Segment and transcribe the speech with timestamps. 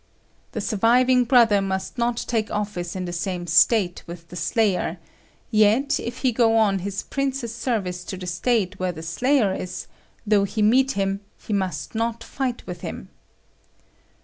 [0.53, 4.97] 'The surviving brother must not take office in the same State with the slayer;
[5.51, 9.85] yet, if he go on his prince's service to the State where the slayer is,
[10.25, 13.09] though he meet him, he must not fight with him.'